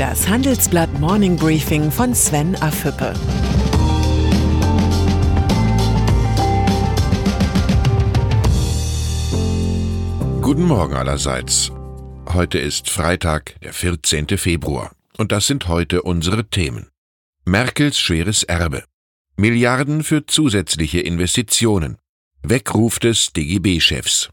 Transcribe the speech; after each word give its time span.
Das 0.00 0.26
Handelsblatt 0.26 0.98
Morning 0.98 1.36
Briefing 1.36 1.90
von 1.90 2.14
Sven 2.14 2.56
Afüppe. 2.62 3.12
Guten 10.40 10.64
Morgen 10.64 10.94
allerseits. 10.94 11.70
Heute 12.32 12.58
ist 12.58 12.88
Freitag, 12.88 13.60
der 13.60 13.74
14. 13.74 14.38
Februar. 14.38 14.92
Und 15.18 15.32
das 15.32 15.46
sind 15.46 15.68
heute 15.68 16.00
unsere 16.00 16.48
Themen. 16.48 16.88
Merkels 17.44 17.98
schweres 17.98 18.42
Erbe. 18.42 18.84
Milliarden 19.36 20.02
für 20.02 20.24
zusätzliche 20.24 21.00
Investitionen. 21.00 21.98
Weckruf 22.42 23.00
des 23.00 23.34
DGB-Chefs. 23.34 24.30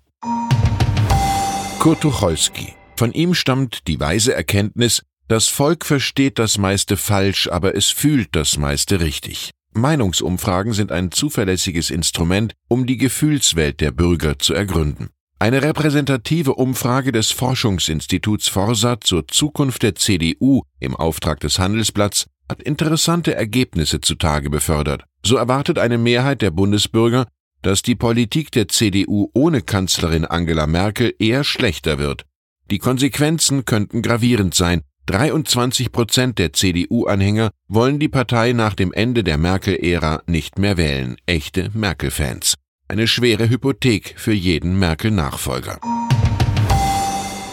Kurt 1.80 2.00
Tucholsky. 2.00 2.74
Von 2.96 3.12
ihm 3.12 3.34
stammt 3.34 3.88
die 3.90 4.00
weise 4.00 4.34
Erkenntnis, 4.34 5.04
das 5.28 5.48
Volk 5.48 5.86
versteht 5.86 6.40
das 6.40 6.58
meiste 6.58 6.98
falsch, 6.98 7.50
aber 7.50 7.76
es 7.76 7.90
fühlt 7.90 8.30
das 8.32 8.58
meiste 8.58 9.02
richtig. 9.02 9.52
Meinungsumfragen 9.74 10.74
sind 10.74 10.92
ein 10.92 11.12
zuverlässiges 11.12 11.90
Instrument, 11.90 12.54
um 12.68 12.86
die 12.86 12.98
Gefühlswelt 12.98 13.82
der 13.82 13.92
Bürger 13.92 14.40
zu 14.40 14.54
ergründen. 14.54 15.10
Eine 15.40 15.62
repräsentative 15.62 16.56
Umfrage 16.56 17.12
des 17.12 17.32
Forschungsinstituts 17.32 18.48
Forsa 18.48 19.00
zur 19.02 19.28
Zukunft 19.28 19.84
der 19.84 19.94
CDU 19.94 20.64
im 20.80 20.96
Auftrag 20.96 21.40
des 21.42 21.60
Handelsblatts 21.60 22.26
hat 22.50 22.64
interessante 22.64 23.36
Ergebnisse 23.36 24.02
zutage 24.02 24.50
befördert. 24.50 25.04
So 25.24 25.36
erwartet 25.36 25.78
eine 25.78 26.00
Mehrheit 26.00 26.42
der 26.42 26.52
Bundesbürger, 26.52 27.28
dass 27.62 27.82
die 27.84 27.96
Politik 27.96 28.52
der 28.52 28.68
CDU 28.68 29.30
ohne 29.34 29.62
Kanzlerin 29.62 30.26
Angela 30.26 30.66
Merkel 30.66 31.14
eher 31.20 31.44
schlechter 31.44 32.00
wird. 32.00 32.26
Die 32.72 32.80
Konsequenzen 32.80 33.66
könnten 33.66 34.02
gravierend 34.02 34.56
sein. 34.56 34.82
23 35.08 35.94
Prozent 35.94 36.38
der 36.38 36.52
CDU-Anhänger 36.52 37.52
wollen 37.70 37.98
die 37.98 38.10
Partei 38.10 38.52
nach 38.52 38.74
dem 38.74 38.92
Ende 38.92 39.24
der 39.24 39.38
Merkel-Ära 39.38 40.22
nicht 40.28 40.60
mehr 40.60 40.76
wählen. 40.76 41.16
Echte 41.26 41.70
Merkel-Fans. 41.74 42.56
Eine 42.90 43.08
schwere 43.08 43.50
Hypothek 43.50 44.16
für 44.18 44.34
jeden 44.34 44.78
Merkel-Nachfolger. 44.80 45.80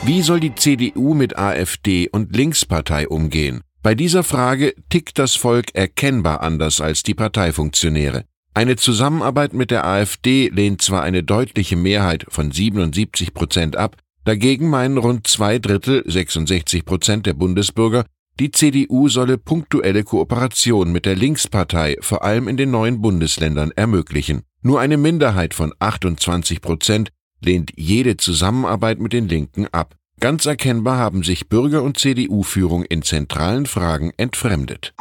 Wie 0.02 0.22
soll 0.22 0.41
die 0.41 0.56
CDU 0.56 1.14
mit 1.14 1.38
AfD 1.38 2.08
und 2.08 2.34
Linkspartei 2.34 3.06
umgehen? 3.06 3.61
Bei 3.84 3.94
dieser 3.94 4.24
Frage 4.24 4.74
tickt 4.89 5.20
das 5.20 5.36
Volk 5.36 5.74
erkennbar 5.74 6.41
anders 6.41 6.80
als 6.80 7.05
die 7.05 7.14
Parteifunktionäre. 7.14 8.24
Eine 8.55 8.74
Zusammenarbeit 8.74 9.52
mit 9.52 9.70
der 9.70 9.86
AfD 9.86 10.48
lehnt 10.48 10.83
zwar 10.83 11.05
eine 11.05 11.22
deutliche 11.22 11.77
Mehrheit 11.77 12.27
von 12.28 12.50
77 12.50 13.33
Prozent 13.33 13.77
ab, 13.77 13.96
dagegen 14.25 14.69
meinen 14.69 14.98
rund 14.98 15.27
zwei 15.27 15.58
Drittel, 15.58 16.03
66 16.06 16.84
Prozent 16.84 17.27
der 17.27 17.34
Bundesbürger, 17.34 18.05
die 18.41 18.50
CDU 18.50 19.08
solle 19.08 19.39
punktuelle 19.39 20.03
Kooperation 20.03 20.91
mit 20.91 21.06
der 21.06 21.14
Linkspartei 21.14 21.97
vor 22.00 22.25
allem 22.25 22.48
in 22.48 22.56
den 22.56 22.70
neuen 22.70 23.00
Bundesländern 23.00 23.70
ermöglichen. 23.77 24.42
Nur 24.62 24.80
eine 24.80 24.97
Minderheit 24.97 25.55
von 25.55 25.72
28 25.78 26.61
Prozent 26.61 27.11
lehnt 27.41 27.72
jede 27.77 28.17
Zusammenarbeit 28.17 28.98
mit 28.98 29.12
den 29.12 29.28
Linken 29.28 29.69
ab. 29.69 29.95
Ganz 30.20 30.47
erkennbar 30.47 30.98
haben 30.98 31.22
sich 31.22 31.48
Bürger 31.48 31.83
und 31.83 31.98
CDU-Führung 31.98 32.84
in 32.84 33.02
zentralen 33.02 33.67
Fragen 33.67 34.12
entfremdet. 34.17 34.95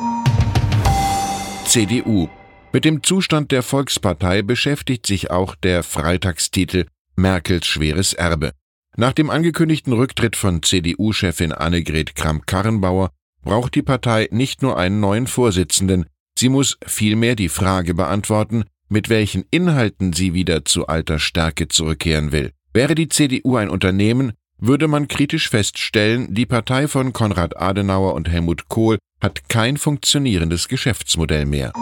CDU. 1.66 2.28
Mit 2.72 2.86
dem 2.86 3.04
Zustand 3.04 3.52
der 3.52 3.64
Volkspartei 3.64 4.42
beschäftigt 4.42 5.06
sich 5.08 5.32
auch 5.32 5.56
der 5.56 5.84
Freitagstitel 5.84 6.86
Merkels 7.16 7.66
schweres 7.66 8.14
Erbe. 8.14 8.52
Nach 8.96 9.14
dem 9.14 9.32
angekündigten 9.32 9.92
Rücktritt 9.94 10.36
von 10.36 10.62
CDU-Chefin 10.62 11.52
Annegret 11.52 12.16
Kramp-Karrenbauer 12.16 13.10
braucht 13.42 13.74
die 13.74 13.82
Partei 13.82 14.28
nicht 14.32 14.62
nur 14.62 14.78
einen 14.78 15.00
neuen 15.00 15.26
Vorsitzenden, 15.26 16.06
sie 16.38 16.50
muss 16.50 16.78
vielmehr 16.86 17.36
die 17.36 17.50
Frage 17.50 17.96
beantworten, 17.96 18.66
mit 18.90 19.10
welchen 19.10 19.46
Inhalten 19.50 20.14
sie 20.14 20.36
wieder 20.36 20.64
zu 20.66 20.86
alter 20.86 21.18
Stärke 21.18 21.68
zurückkehren 21.68 22.32
will. 22.32 22.52
Wäre 22.72 22.94
die 22.94 23.10
CDU 23.10 23.56
ein 23.56 23.70
Unternehmen, 23.70 24.34
würde 24.60 24.88
man 24.88 25.08
kritisch 25.08 25.50
feststellen, 25.50 26.34
die 26.34 26.46
Partei 26.46 26.88
von 26.88 27.14
Konrad 27.14 27.58
Adenauer 27.58 28.14
und 28.14 28.30
Helmut 28.30 28.70
Kohl 28.70 29.00
hat 29.22 29.50
kein 29.50 29.78
funktionierendes 29.78 30.68
Geschäftsmodell 30.68 31.46
mehr. 31.46 31.74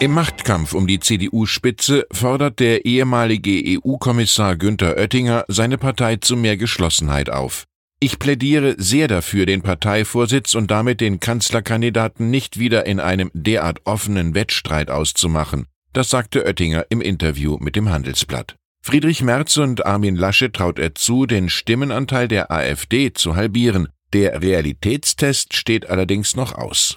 Im 0.00 0.12
Machtkampf 0.12 0.72
um 0.72 0.86
die 0.86 0.98
CDU-Spitze 0.98 2.06
fordert 2.10 2.58
der 2.58 2.86
ehemalige 2.86 3.78
EU-Kommissar 3.84 4.56
Günther 4.56 4.96
Oettinger 4.96 5.44
seine 5.46 5.76
Partei 5.76 6.16
zu 6.16 6.38
mehr 6.38 6.56
Geschlossenheit 6.56 7.28
auf. 7.28 7.66
Ich 8.00 8.18
plädiere 8.18 8.76
sehr 8.78 9.08
dafür, 9.08 9.44
den 9.44 9.60
Parteivorsitz 9.60 10.54
und 10.54 10.70
damit 10.70 11.02
den 11.02 11.20
Kanzlerkandidaten 11.20 12.30
nicht 12.30 12.58
wieder 12.58 12.86
in 12.86 12.98
einem 12.98 13.30
derart 13.34 13.80
offenen 13.84 14.34
Wettstreit 14.34 14.90
auszumachen. 14.90 15.66
Das 15.92 16.08
sagte 16.08 16.46
Oettinger 16.46 16.86
im 16.88 17.02
Interview 17.02 17.58
mit 17.60 17.76
dem 17.76 17.90
Handelsblatt. 17.90 18.56
Friedrich 18.82 19.20
Merz 19.22 19.58
und 19.58 19.84
Armin 19.84 20.16
Lasche 20.16 20.50
traut 20.50 20.78
er 20.78 20.94
zu, 20.94 21.26
den 21.26 21.50
Stimmenanteil 21.50 22.26
der 22.26 22.50
AfD 22.50 23.12
zu 23.12 23.36
halbieren. 23.36 23.88
Der 24.14 24.40
Realitätstest 24.40 25.54
steht 25.54 25.90
allerdings 25.90 26.36
noch 26.36 26.54
aus. 26.54 26.96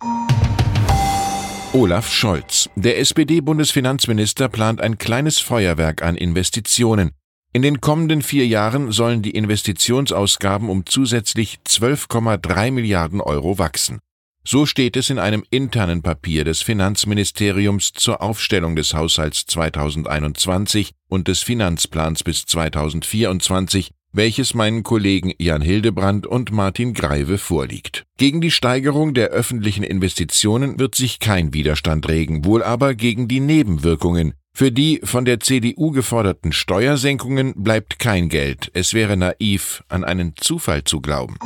Olaf 1.74 2.12
Scholz. 2.12 2.70
Der 2.76 3.00
SPD-Bundesfinanzminister 3.00 4.48
plant 4.48 4.80
ein 4.80 5.00
kleines 5.00 5.40
Feuerwerk 5.40 6.04
an 6.04 6.16
Investitionen. 6.16 7.14
In 7.52 7.64
den 7.64 7.82
kommenden 7.82 8.22
vier 8.22 8.46
Jahren 8.46 8.92
sollen 8.92 9.24
die 9.24 9.32
Investitionsausgaben 9.32 10.70
um 10.70 10.86
zusätzlich 10.86 11.58
12,3 11.68 12.70
Milliarden 12.70 13.22
Euro 13.22 13.58
wachsen. 13.58 14.02
So 14.44 14.68
steht 14.68 14.96
es 14.96 15.10
in 15.10 15.18
einem 15.18 15.44
internen 15.50 16.04
Papier 16.04 16.44
des 16.44 16.62
Finanzministeriums 16.62 17.92
zur 17.94 18.22
Aufstellung 18.22 18.76
des 18.76 18.94
Haushalts 18.94 19.48
2021 19.48 20.92
und 21.10 21.28
des 21.28 21.42
Finanzplans 21.42 22.24
bis 22.24 22.46
2024, 22.46 23.90
welches 24.14 24.54
meinen 24.54 24.84
Kollegen 24.84 25.34
Jan 25.40 25.62
Hildebrand 25.62 26.26
und 26.26 26.52
Martin 26.52 26.94
Greive 26.94 27.38
vorliegt. 27.38 28.06
Gegen 28.18 28.40
die 28.40 28.52
Steigerung 28.52 29.14
der 29.14 29.30
öffentlichen 29.30 29.84
Investitionen 29.84 30.80
wird 30.80 30.96
sich 30.96 31.20
kein 31.20 31.54
Widerstand 31.54 32.08
regen, 32.08 32.46
wohl 32.46 32.64
aber 32.64 32.94
gegen 32.94 33.28
die 33.28 33.40
Nebenwirkungen, 33.40 34.36
für 34.56 34.72
die 34.72 35.02
von 35.04 35.26
der 35.26 35.40
CDU 35.40 35.90
geforderten 35.92 36.52
Steuersenkungen 36.52 37.56
bleibt 37.56 37.98
kein 37.98 38.30
Geld. 38.30 38.70
Es 38.74 38.94
wäre 38.94 39.18
naiv, 39.18 39.84
an 39.90 40.04
einen 40.04 40.36
Zufall 40.38 40.84
zu 40.84 41.02
glauben. 41.02 41.38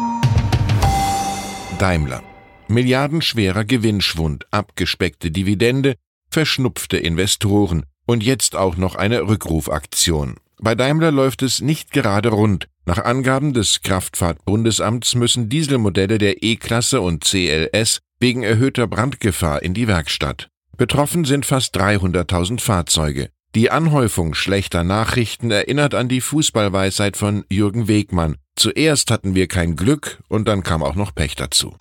Daimler. 1.80 2.22
Milliardenschwerer 2.68 3.64
Gewinnschwund, 3.64 4.46
abgespeckte 4.52 5.32
Dividende, 5.32 5.96
verschnupfte 6.30 6.98
Investoren 6.98 7.86
und 8.06 8.24
jetzt 8.24 8.58
auch 8.58 8.76
noch 8.76 8.96
eine 8.96 9.22
Rückrufaktion. 9.22 10.36
Bei 10.60 10.74
Daimler 10.74 11.12
läuft 11.12 11.44
es 11.44 11.62
nicht 11.62 11.92
gerade 11.92 12.30
rund. 12.30 12.68
Nach 12.86 13.04
Angaben 13.04 13.54
des 13.54 13.82
Kraftfahrtbundesamts 13.82 15.14
müssen 15.14 15.50
Dieselmodelle 15.50 16.18
der 16.18 16.42
E-Klasse 16.42 17.02
und 17.02 17.24
CLS 17.24 18.00
wegen 18.20 18.44
erhöhter 18.44 18.88
Brandgefahr 18.88 19.62
in 19.62 19.74
die 19.74 19.88
Werkstatt. 19.88 20.50
Betroffen 20.76 21.26
sind 21.26 21.46
fast 21.46 21.78
300.000 21.78 22.60
Fahrzeuge. 22.60 23.30
Die 23.56 23.72
Anhäufung 23.72 24.34
schlechter 24.34 24.84
Nachrichten 24.84 25.52
erinnert 25.52 25.94
an 25.96 26.10
die 26.10 26.22
Fußballweisheit 26.22 27.18
von 27.18 27.46
Jürgen 27.50 27.88
Wegmann. 27.88 28.38
Zuerst 28.56 29.12
hatten 29.12 29.36
wir 29.36 29.48
kein 29.48 29.76
Glück 29.76 30.20
und 30.28 30.48
dann 30.48 30.64
kam 30.64 30.82
auch 30.82 30.96
noch 30.96 31.14
Pech 31.14 31.36
dazu. 31.36 31.76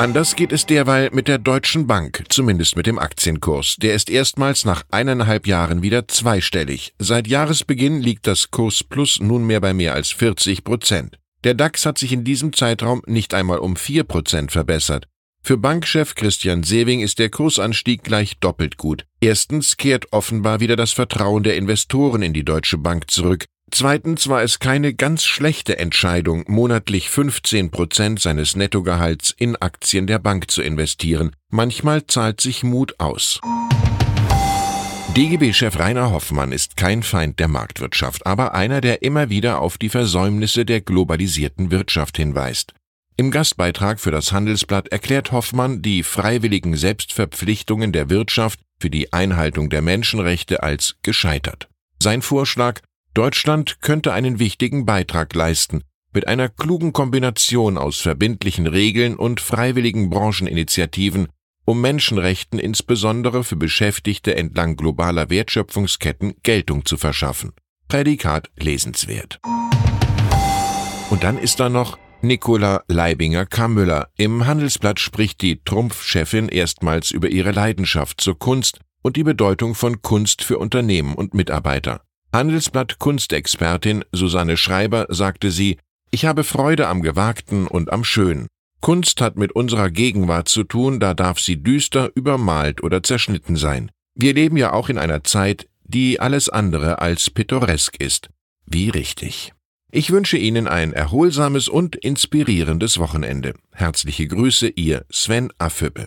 Anders 0.00 0.34
geht 0.34 0.50
es 0.50 0.64
derweil 0.64 1.10
mit 1.12 1.28
der 1.28 1.36
Deutschen 1.36 1.86
Bank, 1.86 2.24
zumindest 2.30 2.74
mit 2.74 2.86
dem 2.86 2.98
Aktienkurs. 2.98 3.76
Der 3.76 3.94
ist 3.94 4.08
erstmals 4.08 4.64
nach 4.64 4.82
eineinhalb 4.90 5.46
Jahren 5.46 5.82
wieder 5.82 6.08
zweistellig. 6.08 6.94
Seit 6.98 7.28
Jahresbeginn 7.28 8.00
liegt 8.00 8.26
das 8.26 8.50
Kurs 8.50 8.82
Plus 8.82 9.20
nunmehr 9.20 9.60
bei 9.60 9.74
mehr 9.74 9.92
als 9.92 10.08
40 10.08 10.64
Prozent. 10.64 11.18
Der 11.44 11.52
DAX 11.52 11.84
hat 11.84 11.98
sich 11.98 12.14
in 12.14 12.24
diesem 12.24 12.54
Zeitraum 12.54 13.02
nicht 13.04 13.34
einmal 13.34 13.58
um 13.58 13.76
vier 13.76 14.04
Prozent 14.04 14.52
verbessert. 14.52 15.06
Für 15.42 15.58
Bankchef 15.58 16.14
Christian 16.14 16.62
Sewing 16.62 17.00
ist 17.00 17.18
der 17.18 17.28
Kursanstieg 17.28 18.02
gleich 18.02 18.38
doppelt 18.38 18.78
gut. 18.78 19.04
Erstens 19.20 19.76
kehrt 19.76 20.14
offenbar 20.14 20.60
wieder 20.60 20.76
das 20.76 20.92
Vertrauen 20.92 21.42
der 21.42 21.56
Investoren 21.56 22.22
in 22.22 22.32
die 22.32 22.44
Deutsche 22.44 22.78
Bank 22.78 23.10
zurück. 23.10 23.44
Zweitens 23.72 24.28
war 24.28 24.42
es 24.42 24.58
keine 24.58 24.94
ganz 24.94 25.24
schlechte 25.24 25.78
Entscheidung, 25.78 26.44
monatlich 26.48 27.08
15 27.08 27.70
Prozent 27.70 28.20
seines 28.20 28.56
Nettogehalts 28.56 29.34
in 29.36 29.56
Aktien 29.56 30.06
der 30.06 30.18
Bank 30.18 30.50
zu 30.50 30.60
investieren. 30.60 31.36
Manchmal 31.50 32.06
zahlt 32.06 32.40
sich 32.40 32.62
Mut 32.64 32.98
aus. 32.98 33.40
DGB-Chef 35.16 35.78
Rainer 35.78 36.12
Hoffmann 36.12 36.52
ist 36.52 36.76
kein 36.76 37.02
Feind 37.02 37.40
der 37.40 37.48
Marktwirtschaft, 37.48 38.26
aber 38.26 38.54
einer, 38.54 38.80
der 38.80 39.02
immer 39.02 39.28
wieder 39.28 39.60
auf 39.60 39.78
die 39.78 39.88
Versäumnisse 39.88 40.64
der 40.64 40.80
globalisierten 40.80 41.70
Wirtschaft 41.70 42.16
hinweist. 42.16 42.74
Im 43.16 43.30
Gastbeitrag 43.30 44.00
für 44.00 44.10
das 44.10 44.32
Handelsblatt 44.32 44.88
erklärt 44.88 45.32
Hoffmann 45.32 45.82
die 45.82 46.02
freiwilligen 46.02 46.76
Selbstverpflichtungen 46.76 47.92
der 47.92 48.08
Wirtschaft 48.08 48.60
für 48.80 48.88
die 48.88 49.12
Einhaltung 49.12 49.68
der 49.68 49.82
Menschenrechte 49.82 50.62
als 50.62 50.96
gescheitert. 51.02 51.68
Sein 52.02 52.22
Vorschlag 52.22 52.80
Deutschland 53.14 53.80
könnte 53.80 54.12
einen 54.12 54.38
wichtigen 54.38 54.86
Beitrag 54.86 55.34
leisten. 55.34 55.82
mit 56.12 56.26
einer 56.26 56.48
klugen 56.48 56.92
Kombination 56.92 57.78
aus 57.78 58.00
verbindlichen 58.00 58.66
Regeln 58.66 59.14
und 59.14 59.40
freiwilligen 59.40 60.10
Brancheninitiativen, 60.10 61.28
um 61.64 61.80
Menschenrechten 61.80 62.58
insbesondere 62.58 63.44
für 63.44 63.56
Beschäftigte 63.56 64.34
entlang 64.34 64.76
globaler 64.76 65.30
Wertschöpfungsketten 65.30 66.34
Geltung 66.42 66.84
zu 66.84 66.96
verschaffen. 66.96 67.52
Prädikat 67.86 68.50
lesenswert. 68.56 69.38
Und 71.10 71.22
dann 71.22 71.38
ist 71.38 71.60
da 71.60 71.68
noch 71.68 71.96
Nicola 72.22 72.82
Leibinger-Kammüller. 72.88 74.08
Im 74.16 74.46
Handelsblatt 74.46 75.00
spricht 75.00 75.40
die 75.42 75.62
Trumpf-Chefin 75.62 76.48
erstmals 76.48 77.12
über 77.12 77.28
ihre 77.28 77.52
Leidenschaft 77.52 78.20
zur 78.20 78.38
Kunst 78.38 78.80
und 79.02 79.16
die 79.16 79.24
Bedeutung 79.24 79.74
von 79.74 80.02
Kunst 80.02 80.42
für 80.42 80.58
Unternehmen 80.58 81.14
und 81.14 81.34
Mitarbeiter. 81.34 82.02
Handelsblatt 82.32 82.98
Kunstexpertin 82.98 84.04
Susanne 84.12 84.56
Schreiber 84.56 85.06
sagte 85.08 85.50
sie, 85.50 85.78
ich 86.12 86.24
habe 86.24 86.44
Freude 86.44 86.88
am 86.88 87.02
Gewagten 87.02 87.66
und 87.66 87.92
am 87.92 88.04
Schönen. 88.04 88.46
Kunst 88.80 89.20
hat 89.20 89.36
mit 89.36 89.52
unserer 89.52 89.90
Gegenwart 89.90 90.48
zu 90.48 90.64
tun, 90.64 91.00
da 91.00 91.14
darf 91.14 91.38
sie 91.38 91.62
düster, 91.62 92.10
übermalt 92.14 92.82
oder 92.82 93.02
zerschnitten 93.02 93.56
sein. 93.56 93.90
Wir 94.14 94.32
leben 94.32 94.56
ja 94.56 94.72
auch 94.72 94.88
in 94.88 94.98
einer 94.98 95.24
Zeit, 95.24 95.66
die 95.84 96.20
alles 96.20 96.48
andere 96.48 97.00
als 97.00 97.30
pittoresk 97.30 97.96
ist. 98.00 98.28
Wie 98.64 98.88
richtig. 98.88 99.52
Ich 99.92 100.10
wünsche 100.10 100.36
Ihnen 100.36 100.68
ein 100.68 100.92
erholsames 100.92 101.68
und 101.68 101.96
inspirierendes 101.96 102.98
Wochenende. 102.98 103.54
Herzliche 103.72 104.28
Grüße, 104.28 104.68
Ihr 104.68 105.04
Sven 105.10 105.52
Affüppe. 105.58 106.06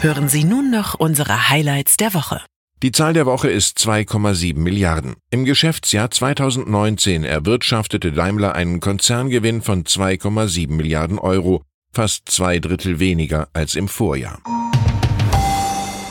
Hören 0.00 0.28
Sie 0.28 0.42
nun 0.42 0.72
noch 0.72 0.94
unsere 0.94 1.48
Highlights 1.48 1.96
der 1.96 2.12
Woche. 2.14 2.40
Die 2.84 2.92
Zahl 2.92 3.14
der 3.14 3.24
Woche 3.24 3.48
ist 3.48 3.78
2,7 3.78 4.58
Milliarden. 4.58 5.14
Im 5.30 5.46
Geschäftsjahr 5.46 6.10
2019 6.10 7.24
erwirtschaftete 7.24 8.12
Daimler 8.12 8.54
einen 8.54 8.80
Konzerngewinn 8.80 9.62
von 9.62 9.84
2,7 9.84 10.70
Milliarden 10.70 11.18
Euro, 11.18 11.62
fast 11.94 12.28
zwei 12.28 12.58
Drittel 12.58 12.98
weniger 13.00 13.48
als 13.54 13.74
im 13.74 13.88
Vorjahr. 13.88 14.38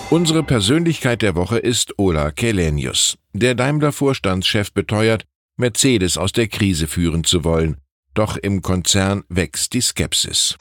Unsere 0.09 0.41
Persönlichkeit 0.41 1.21
der 1.21 1.35
Woche 1.35 1.59
ist 1.59 1.99
Ola 1.99 2.31
Kelenius. 2.31 3.19
Der 3.33 3.53
Daimler-Vorstandschef 3.53 4.73
beteuert, 4.73 5.25
Mercedes 5.57 6.17
aus 6.17 6.31
der 6.31 6.47
Krise 6.47 6.87
führen 6.87 7.23
zu 7.23 7.43
wollen. 7.43 7.77
Doch 8.15 8.35
im 8.35 8.63
Konzern 8.63 9.21
wächst 9.29 9.73
die 9.73 9.81
Skepsis. 9.81 10.57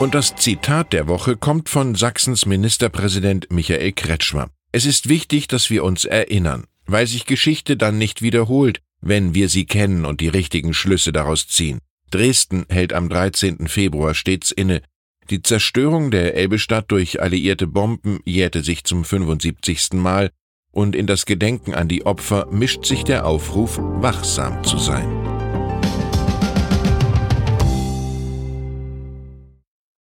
Und 0.00 0.14
das 0.14 0.34
Zitat 0.34 0.94
der 0.94 1.08
Woche 1.08 1.36
kommt 1.36 1.68
von 1.68 1.94
Sachsens 1.94 2.46
Ministerpräsident 2.46 3.52
Michael 3.52 3.92
Kretschmer. 3.92 4.48
Es 4.72 4.86
ist 4.86 5.10
wichtig, 5.10 5.46
dass 5.46 5.68
wir 5.68 5.84
uns 5.84 6.06
erinnern, 6.06 6.64
weil 6.86 7.06
sich 7.06 7.26
Geschichte 7.26 7.76
dann 7.76 7.98
nicht 7.98 8.22
wiederholt, 8.22 8.80
wenn 9.02 9.34
wir 9.34 9.50
sie 9.50 9.66
kennen 9.66 10.06
und 10.06 10.22
die 10.22 10.28
richtigen 10.28 10.72
Schlüsse 10.72 11.12
daraus 11.12 11.48
ziehen. 11.48 11.80
Dresden 12.10 12.64
hält 12.70 12.94
am 12.94 13.10
13. 13.10 13.68
Februar 13.68 14.14
stets 14.14 14.52
inne. 14.52 14.80
Die 15.28 15.42
Zerstörung 15.42 16.10
der 16.10 16.34
Elbestadt 16.34 16.90
durch 16.90 17.20
alliierte 17.20 17.66
Bomben 17.66 18.20
jährte 18.24 18.62
sich 18.62 18.84
zum 18.84 19.04
75. 19.04 19.92
Mal 19.92 20.30
und 20.72 20.96
in 20.96 21.06
das 21.06 21.26
Gedenken 21.26 21.74
an 21.74 21.88
die 21.88 22.06
Opfer 22.06 22.46
mischt 22.50 22.86
sich 22.86 23.04
der 23.04 23.26
Aufruf, 23.26 23.76
wachsam 23.78 24.64
zu 24.64 24.78
sein. 24.78 25.29